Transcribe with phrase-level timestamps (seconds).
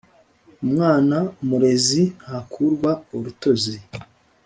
[0.63, 1.17] Umwana
[1.47, 3.75] murezi ntakurwa urutozi